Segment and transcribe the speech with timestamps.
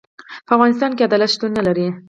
[0.45, 1.87] په افغانستان کي عدالت شتون نلري.